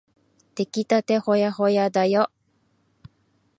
[0.55, 2.31] できたてほやほやだよ。